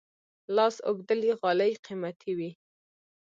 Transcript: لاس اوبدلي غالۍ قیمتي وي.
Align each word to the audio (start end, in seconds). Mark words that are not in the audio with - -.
لاس 0.55 0.75
اوبدلي 0.87 1.29
غالۍ 1.39 1.71
قیمتي 1.85 2.31
وي. 2.37 2.51